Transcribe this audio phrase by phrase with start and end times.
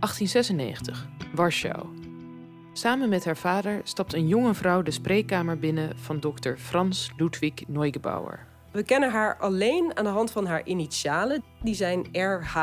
[0.00, 1.86] 1896, Warschau.
[2.72, 7.52] Samen met haar vader stapt een jonge vrouw de spreekkamer binnen van dokter Frans Ludwig
[7.66, 8.46] Neugebauer.
[8.72, 12.56] We kennen haar alleen aan de hand van haar initialen, die zijn RH.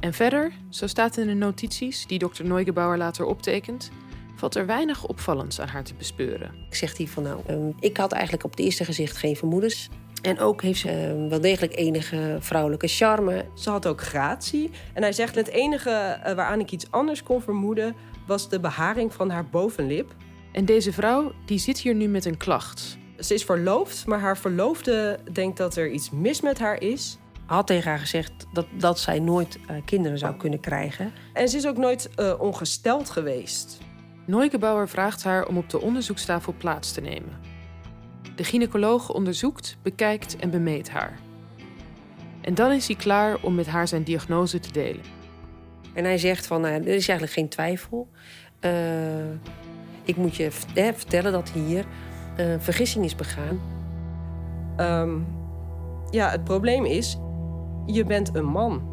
[0.00, 3.90] En verder, zo staat in de notities die dokter Neugebauer later optekent,
[4.36, 6.54] valt er weinig opvallends aan haar te bespeuren.
[6.68, 9.88] Ik zeg hij van nou, ehm, ik had eigenlijk op het eerste gezicht geen vermoedens.
[10.22, 13.44] En ook heeft ze ehm, wel degelijk enige vrouwelijke charme.
[13.54, 14.70] Ze had ook gratie.
[14.94, 17.94] En hij zegt: het enige eh, waaraan ik iets anders kon vermoeden
[18.26, 20.14] was de beharing van haar bovenlip.
[20.52, 22.98] En deze vrouw die zit hier nu met een klacht.
[23.18, 27.18] Ze is verloofd, maar haar verloofde denkt dat er iets mis met haar is.
[27.46, 31.12] Had tegen haar gezegd dat, dat zij nooit uh, kinderen zou kunnen krijgen.
[31.32, 33.78] En ze is ook nooit uh, ongesteld geweest.
[34.26, 37.51] Neugebauer vraagt haar om op de onderzoekstafel plaats te nemen.
[38.36, 41.18] De gynaecoloog onderzoekt, bekijkt en bemeet haar.
[42.40, 45.04] En dan is hij klaar om met haar zijn diagnose te delen.
[45.94, 48.08] En hij zegt van, nou, er is eigenlijk geen twijfel.
[48.60, 49.30] Uh,
[50.04, 51.84] ik moet je eh, vertellen dat hier
[52.40, 53.60] uh, vergissing is begaan.
[54.76, 55.26] Um,
[56.10, 57.18] ja, het probleem is,
[57.86, 58.90] je bent een man.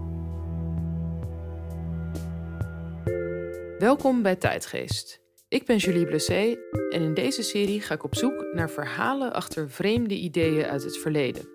[3.80, 5.22] Welkom bij Tijdgeest.
[5.50, 6.58] Ik ben Julie Blessé
[6.89, 10.97] en in deze serie ga ik op zoek naar verhalen achter vreemde ideeën uit het
[10.97, 11.50] verleden.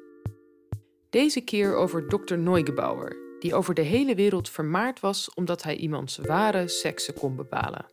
[1.11, 2.37] Deze keer over Dr.
[2.37, 7.87] Neugebauer, die over de hele wereld vermaard was omdat hij iemands ware seksen kon bepalen.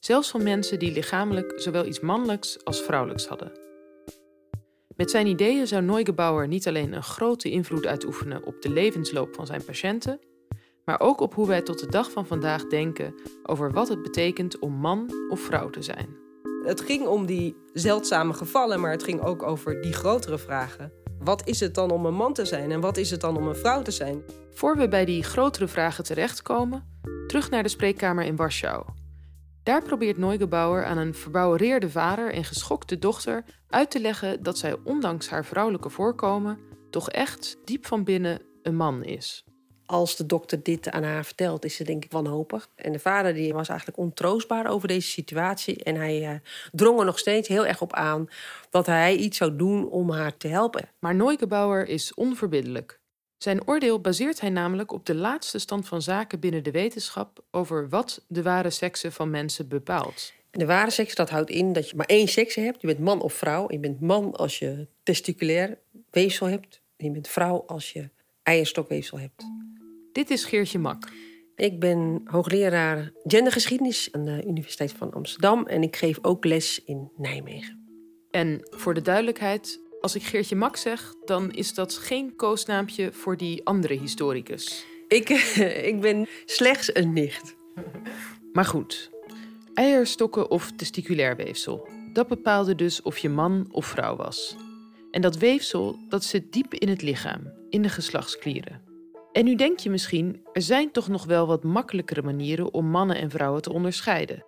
[0.00, 3.52] Zelfs van mensen die lichamelijk zowel iets mannelijks als vrouwelijks hadden.
[4.96, 9.46] Met zijn ideeën zou Neugebauer niet alleen een grote invloed uitoefenen op de levensloop van
[9.46, 10.20] zijn patiënten,
[10.84, 14.58] maar ook op hoe wij tot de dag van vandaag denken over wat het betekent
[14.58, 16.16] om man of vrouw te zijn.
[16.64, 20.92] Het ging om die zeldzame gevallen, maar het ging ook over die grotere vragen.
[21.18, 23.48] Wat is het dan om een man te zijn en wat is het dan om
[23.48, 24.22] een vrouw te zijn?
[24.50, 28.84] Voor we bij die grotere vragen terechtkomen, terug naar de spreekkamer in Warschau.
[29.62, 34.76] Daar probeert Neugebauer aan een verbouwereerde vader en geschokte dochter uit te leggen dat zij
[34.84, 36.58] ondanks haar vrouwelijke voorkomen
[36.90, 39.44] toch echt diep van binnen een man is
[39.94, 42.68] als de dokter dit aan haar vertelt, is ze denk ik wanhopig.
[42.74, 45.84] En de vader die was eigenlijk ontroostbaar over deze situatie.
[45.84, 46.30] En hij uh,
[46.72, 48.28] drong er nog steeds heel erg op aan
[48.70, 50.88] dat hij iets zou doen om haar te helpen.
[50.98, 53.00] Maar Neugebauer is onverbiddelijk.
[53.38, 57.88] Zijn oordeel baseert hij namelijk op de laatste stand van zaken binnen de wetenschap over
[57.88, 60.32] wat de ware sekse van mensen bepaalt.
[60.50, 62.80] de ware seks dat houdt in dat je maar één seks hebt.
[62.80, 63.64] Je bent man of vrouw.
[63.68, 65.78] Je bent man als je testiculair
[66.10, 66.80] weefsel hebt.
[66.96, 68.08] En je bent vrouw als je
[68.42, 69.63] eierstokweefsel hebt.
[70.14, 71.08] Dit is Geertje Mak.
[71.56, 77.10] Ik ben hoogleraar gendergeschiedenis aan de Universiteit van Amsterdam en ik geef ook les in
[77.16, 77.86] Nijmegen.
[78.30, 83.36] En voor de duidelijkheid, als ik Geertje Mak zeg, dan is dat geen koosnaampje voor
[83.36, 84.86] die andere historicus.
[85.08, 85.28] Ik,
[85.92, 87.56] ik ben slechts een nicht.
[88.52, 89.10] Maar goed,
[89.74, 91.88] eierstokken of testiculair weefsel.
[92.12, 94.56] Dat bepaalde dus of je man of vrouw was.
[95.10, 98.93] En dat weefsel dat zit diep in het lichaam, in de geslachtsklieren.
[99.34, 103.16] En nu denk je misschien, er zijn toch nog wel wat makkelijkere manieren om mannen
[103.16, 104.44] en vrouwen te onderscheiden.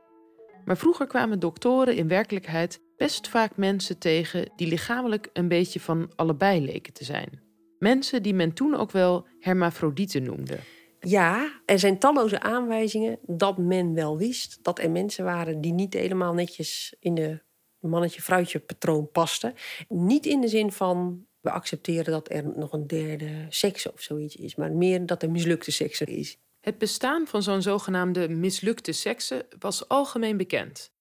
[0.64, 6.12] Maar vroeger kwamen doktoren in werkelijkheid best vaak mensen tegen die lichamelijk een beetje van
[6.16, 7.41] allebei leken te zijn.
[7.78, 10.58] Mensen die men toen ook wel hermafrodieten noemde.
[11.00, 15.94] Ja, er zijn talloze aanwijzingen dat men wel wist dat er mensen waren die niet
[15.94, 17.42] helemaal netjes in de
[17.80, 19.54] mannetje-vrouwtje patroon pasten.
[19.88, 24.37] Niet in de zin van we accepteren dat er nog een derde seks of zoiets
[24.37, 26.39] is, maar meer dat er mislukte seks is.
[26.61, 30.93] Het bestaan van zo'n zogenaamde mislukte seksen was algemeen bekend.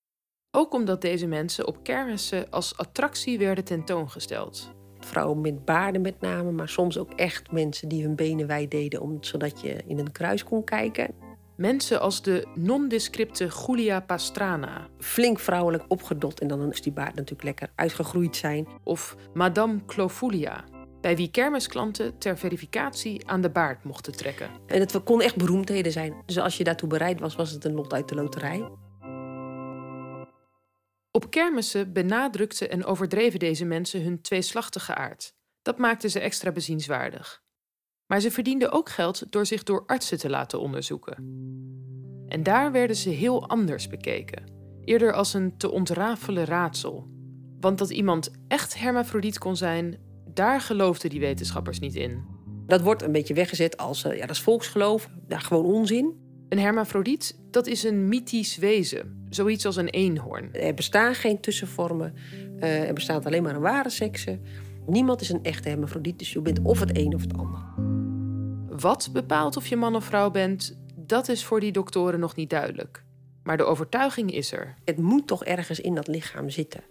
[0.52, 4.72] Ook omdat deze mensen op kermissen als attractie werden tentoongesteld.
[5.00, 9.18] Vrouwen met baarden met name, maar soms ook echt mensen die hun benen wijd deden,
[9.22, 11.25] zodat je in een kruis kon kijken.
[11.58, 14.88] Mensen als de nondescripte Julia Pastrana.
[15.00, 18.68] Flink vrouwelijk opgedot en dan is die baard natuurlijk lekker uitgegroeid zijn.
[18.84, 20.64] Of Madame Clofulia,
[21.02, 24.50] bij wie kermisklanten ter verificatie aan de baard mochten trekken.
[24.66, 26.14] En het kon echt beroemdheden zijn.
[26.26, 28.70] Dus als je daartoe bereid was, was het een lot uit de loterij.
[31.12, 35.34] Op kermissen benadrukten en overdreven deze mensen hun tweeslachtige aard.
[35.62, 37.44] Dat maakte ze extra bezienswaardig.
[38.08, 41.16] Maar ze verdienden ook geld door zich door artsen te laten onderzoeken.
[42.28, 44.44] En daar werden ze heel anders bekeken,
[44.84, 47.08] eerder als een te ontrafelen raadsel.
[47.60, 49.98] Want dat iemand echt hermafrodiet kon zijn,
[50.34, 52.24] daar geloofden die wetenschappers niet in.
[52.66, 56.14] Dat wordt een beetje weggezet als uh, ja, dat is volksgeloof, ja, gewoon onzin.
[56.50, 60.54] Een hermafrodiet, dat is een mythisch wezen, zoiets als een eenhoorn.
[60.54, 62.14] Er bestaan geen tussenvormen,
[62.60, 64.40] uh, er bestaat alleen maar een ware sekse.
[64.88, 67.75] Niemand is een echte hermafrodiet, dus je bent of het een of het ander.
[68.80, 72.50] Wat bepaalt of je man of vrouw bent, Dat is voor die doktoren nog niet
[72.50, 73.04] duidelijk.
[73.44, 74.76] Maar de overtuiging is er.
[74.86, 76.84] Het moet toch ergens in dat lichaam zitten.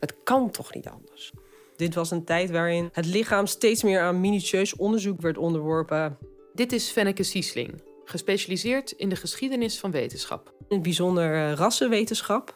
[0.00, 1.32] Het kan toch niet anders.
[1.76, 6.18] Dit was een tijd waarin het lichaam steeds meer aan minutieus onderzoek werd onderworpen.
[6.54, 10.54] Dit is Fenneke Siesling, gespecialiseerd in de geschiedenis van wetenschap.
[10.58, 12.54] In het bijzonder uh, rassenwetenschap.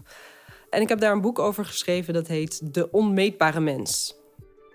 [0.70, 4.22] En ik heb daar een boek over geschreven dat heet De Onmeetbare Mens.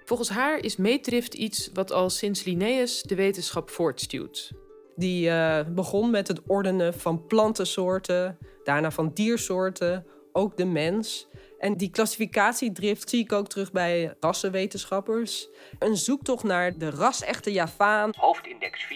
[0.10, 4.52] Volgens haar is meetdrift iets wat al sinds Linnaeus de wetenschap voortstuwt.
[4.96, 11.28] Die uh, begon met het ordenen van plantensoorten, daarna van diersoorten, ook de mens.
[11.60, 15.48] En die klassificatiedrift zie ik ook terug bij rassenwetenschappers.
[15.80, 18.12] Een zoektocht naar de ras-echte Javaan.
[18.18, 18.88] Hoofdindex 84,87.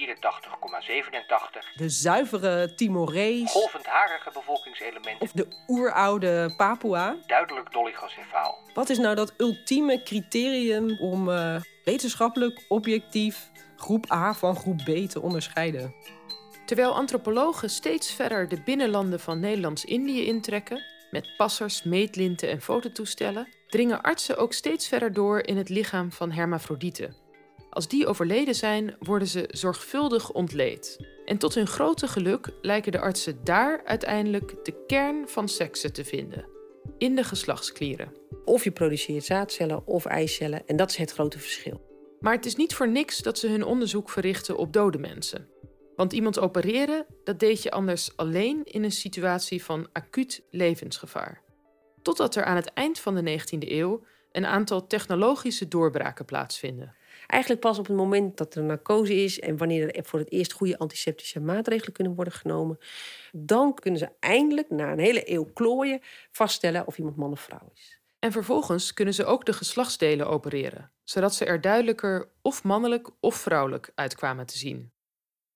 [1.75, 3.51] De zuivere Timorees.
[3.51, 5.21] Golvend harige bevolkingselement.
[5.21, 7.15] Of de oeroude Papua.
[7.27, 8.57] Duidelijk dolichocefaal.
[8.74, 15.10] Wat is nou dat ultieme criterium om uh, wetenschappelijk objectief groep A van groep B
[15.10, 15.95] te onderscheiden?
[16.65, 20.83] Terwijl antropologen steeds verder de binnenlanden van Nederlands-Indië intrekken,
[21.13, 26.31] met passers, meetlinten en fototoestellen, dringen artsen ook steeds verder door in het lichaam van
[26.31, 27.15] hermafrodieten.
[27.69, 30.98] Als die overleden zijn, worden ze zorgvuldig ontleed.
[31.25, 36.06] En tot hun grote geluk lijken de artsen daar uiteindelijk de kern van seksen te
[36.06, 36.45] vinden:
[36.98, 38.13] in de geslachtsklieren.
[38.45, 41.81] Of je produceert zaadcellen of eicellen, en dat is het grote verschil.
[42.19, 45.48] Maar het is niet voor niks dat ze hun onderzoek verrichten op dode mensen.
[45.95, 51.41] Want iemand opereren, dat deed je anders alleen in een situatie van acuut levensgevaar.
[52.01, 56.95] Totdat er aan het eind van de 19e eeuw een aantal technologische doorbraken plaatsvinden.
[57.27, 60.53] Eigenlijk pas op het moment dat er narcose is en wanneer er voor het eerst
[60.53, 62.77] goede antiseptische maatregelen kunnen worden genomen,
[63.31, 65.99] dan kunnen ze eindelijk na een hele eeuw klooien
[66.31, 68.01] vaststellen of iemand man of vrouw is.
[68.19, 73.35] En vervolgens kunnen ze ook de geslachtsdelen opereren, zodat ze er duidelijker of mannelijk of
[73.35, 74.92] vrouwelijk uitkwamen te zien.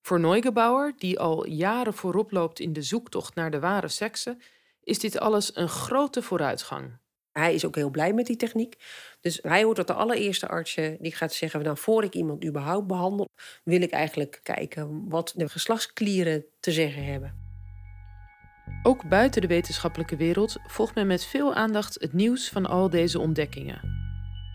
[0.07, 4.41] Voor Neugebauer, die al jaren voorop loopt in de zoektocht naar de ware seksen,
[4.83, 6.97] is dit alles een grote vooruitgang.
[7.31, 8.75] Hij is ook heel blij met die techniek.
[9.21, 12.87] Dus hij hoort tot de allereerste artsen die gaat zeggen: nou, voor ik iemand überhaupt
[12.87, 13.29] behandel,
[13.63, 17.35] wil ik eigenlijk kijken wat de geslachtsklieren te zeggen hebben.
[18.83, 23.19] Ook buiten de wetenschappelijke wereld volgt men met veel aandacht het nieuws van al deze
[23.19, 24.06] ontdekkingen.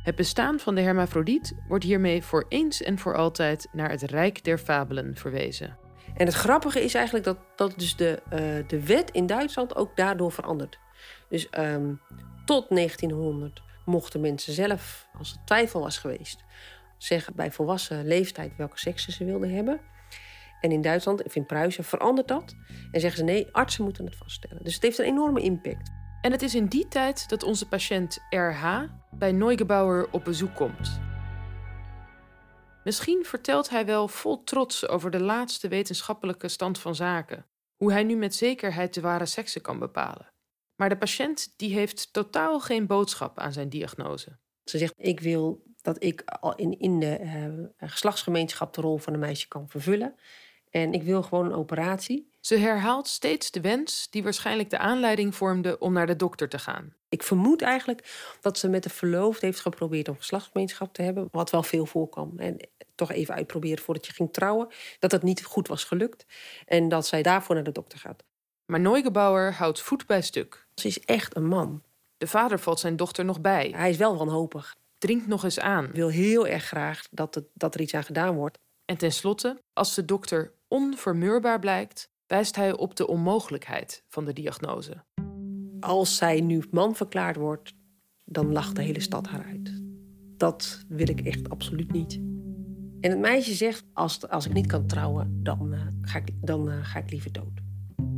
[0.02, 4.44] Het bestaan van de hermafrodiet wordt hiermee voor eens en voor altijd naar het rijk
[4.44, 5.78] der fabelen verwezen.
[6.14, 9.96] En het grappige is eigenlijk dat, dat dus de, uh, de wet in Duitsland ook
[9.96, 10.78] daardoor verandert.
[11.28, 12.00] Dus um,
[12.44, 16.44] tot 1900 mochten mensen zelf, als er twijfel was geweest,
[16.98, 19.80] zeggen bij volwassen leeftijd welke seks ze wilden hebben.
[20.60, 22.56] En in Duitsland, of in Pruisen, verandert dat.
[22.90, 24.64] En zeggen ze nee, artsen moeten het vaststellen.
[24.64, 25.90] Dus het heeft een enorme impact.
[26.22, 28.64] En het is in die tijd dat onze patiënt RH
[29.10, 31.00] bij Neugebauer op bezoek komt.
[32.84, 37.46] Misschien vertelt hij wel vol trots over de laatste wetenschappelijke stand van zaken,
[37.76, 40.32] hoe hij nu met zekerheid de ware sekse kan bepalen.
[40.76, 44.38] Maar de patiënt die heeft totaal geen boodschap aan zijn diagnose.
[44.64, 46.24] Ze zegt: Ik wil dat ik
[46.56, 50.14] in, in de uh, geslachtsgemeenschap de rol van een meisje kan vervullen.
[50.70, 52.31] En ik wil gewoon een operatie.
[52.42, 56.58] Ze herhaalt steeds de wens die waarschijnlijk de aanleiding vormde om naar de dokter te
[56.58, 56.94] gaan.
[57.08, 61.50] Ik vermoed eigenlijk dat ze met de verloofde heeft geprobeerd om geslachtsgemeenschap te hebben, wat
[61.50, 62.38] wel veel voorkwam.
[62.38, 64.68] En toch even uitproberen voordat je ging trouwen,
[64.98, 66.26] dat dat niet goed was gelukt
[66.66, 68.24] en dat zij daarvoor naar de dokter gaat.
[68.66, 70.66] Maar Neugebauer houdt voet bij stuk.
[70.74, 71.82] Ze is echt een man.
[72.16, 73.72] De vader valt zijn dochter nog bij.
[73.76, 74.76] Hij is wel wanhopig.
[74.98, 75.90] Drinkt nog eens aan.
[75.92, 78.58] Wil heel erg graag dat, het, dat er iets aan gedaan wordt.
[78.84, 85.04] En tenslotte, als de dokter onvermeurbaar blijkt, wijst hij op de onmogelijkheid van de diagnose.
[85.80, 87.74] Als zij nu man verklaard wordt,
[88.24, 89.82] dan lacht de hele stad haar uit.
[90.36, 92.14] Dat wil ik echt absoluut niet.
[93.00, 96.68] En het meisje zegt: Als, als ik niet kan trouwen, dan, uh, ga, ik, dan
[96.68, 97.60] uh, ga ik liever dood.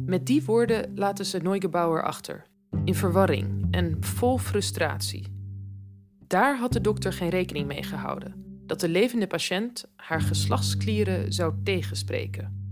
[0.07, 2.47] Met die woorden laten ze Neugebauer achter,
[2.85, 5.27] in verwarring en vol frustratie.
[6.27, 11.55] Daar had de dokter geen rekening mee gehouden dat de levende patiënt haar geslachtsklieren zou
[11.65, 12.64] tegenspreken.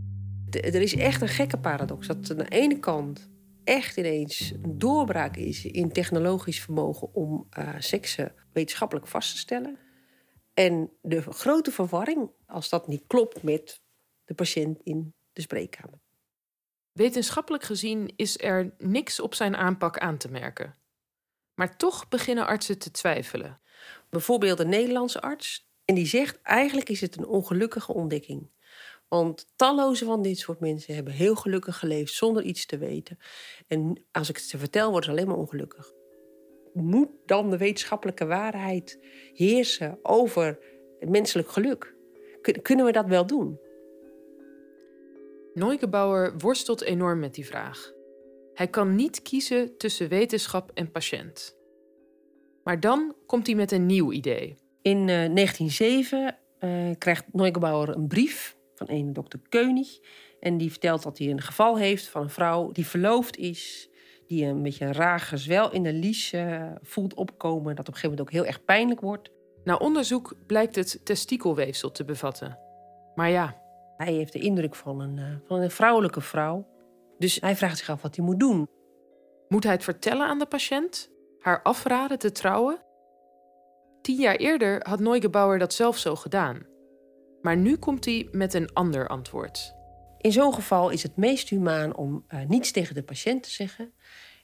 [0.61, 2.07] Er is echt een gekke paradox.
[2.07, 3.31] Dat aan de ene kant
[3.65, 9.79] echt ineens een doorbraak is in technologisch vermogen om uh, seksen wetenschappelijk vast te stellen.
[10.55, 13.81] En de grote verwarring als dat niet klopt met
[14.25, 16.01] de patiënt in de spreekkamer.
[16.93, 20.75] Wetenschappelijk gezien is er niks op zijn aanpak aan te merken.
[21.55, 23.61] Maar toch beginnen artsen te twijfelen.
[24.11, 28.51] Bijvoorbeeld een Nederlandse arts en die zegt eigenlijk is het een ongelukkige ontdekking.
[29.13, 33.19] Want talloze van dit soort mensen hebben heel gelukkig geleefd zonder iets te weten.
[33.67, 35.93] En als ik het ze vertel, worden ze alleen maar ongelukkig.
[36.73, 38.99] Moet dan de wetenschappelijke waarheid
[39.33, 40.59] heersen over
[40.99, 41.95] het menselijk geluk?
[42.63, 43.61] Kunnen we dat wel doen?
[45.55, 47.93] Neugebauer worstelt enorm met die vraag.
[48.55, 51.57] Hij kan niet kiezen tussen wetenschap en patiënt.
[52.65, 54.57] Maar dan komt hij met een nieuw idee.
[54.83, 59.99] In eh, 1907 eh, krijgt Neugebauer een brief van een dokter Keunig.
[60.41, 63.89] En die vertelt dat hij een geval heeft van een vrouw die verloofd is.
[64.27, 67.77] Die een beetje een raar gezwel in de lies eh, voelt opkomen.
[67.77, 69.31] Dat op een gegeven moment ook heel erg pijnlijk wordt.
[69.65, 72.59] Na onderzoek blijkt het testikelweefsel te bevatten.
[73.15, 73.61] Maar ja,
[73.97, 76.67] Hij heeft de indruk van een, eh, van een vrouwelijke vrouw.
[77.19, 78.69] Dus hij vraagt zich af wat hij moet doen.
[79.49, 81.11] moet hij het vertellen aan de patiënt?
[81.39, 82.83] Haar afraden te trouwen?
[84.03, 86.72] Tien jaar eerder had Neugebauer dat zelf zo gedaan.
[87.43, 89.75] Maar nu komt hij met een ander antwoord.
[90.19, 93.93] In zo'n geval is het meest humaan om eh, niets tegen de patiënt te zeggen.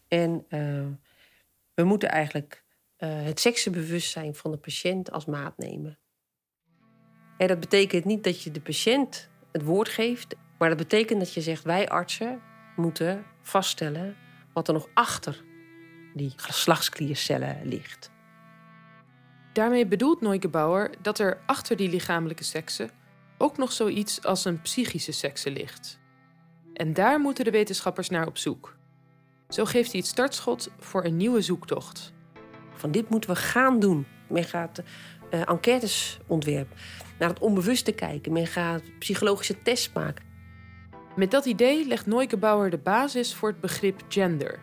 [0.09, 0.87] En eh,
[1.75, 2.65] we moeten eigenlijk
[2.97, 5.99] eh, het seksenbewustzijn van de patiënt als maat nemen.
[7.37, 11.35] En dat betekent niet dat je de patiënt het woord geeft, maar dat betekent dat
[11.35, 12.41] je zegt: wij artsen
[12.77, 14.17] moeten vaststellen
[14.53, 15.45] wat er nog achter
[16.15, 18.11] die geslachtskliercellen ligt.
[19.59, 22.91] Daarmee bedoelt Neugebauer dat er achter die lichamelijke seksen
[23.39, 25.99] ook nog zoiets als een psychische sekse ligt.
[26.75, 28.77] En daar moeten de wetenschappers naar op zoek.
[29.49, 32.13] Zo geeft hij het startschot voor een nieuwe zoektocht.
[32.75, 34.07] Van dit moeten we gaan doen.
[34.29, 34.83] Men gaat
[35.31, 36.77] eh, enquêtes ontwerpen,
[37.19, 38.33] naar het onbewuste kijken.
[38.33, 40.25] Men gaat psychologische tests maken.
[41.17, 44.61] Met dat idee legt Neugebauer de basis voor het begrip gender.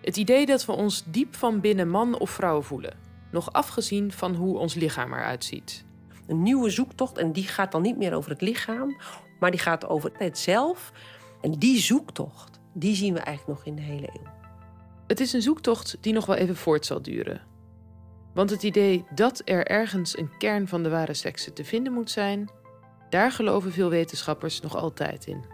[0.00, 3.03] Het idee dat we ons diep van binnen man of vrouw voelen,
[3.34, 5.84] nog afgezien van hoe ons lichaam eruit ziet.
[6.26, 8.96] Een nieuwe zoektocht en die gaat dan niet meer over het lichaam,
[9.40, 10.92] maar die gaat over het zelf.
[11.40, 14.32] En die zoektocht, die zien we eigenlijk nog in de hele eeuw.
[15.06, 17.40] Het is een zoektocht die nog wel even voort zal duren.
[18.34, 22.10] Want het idee dat er ergens een kern van de ware sekse te vinden moet
[22.10, 22.50] zijn,
[23.10, 25.53] daar geloven veel wetenschappers nog altijd in.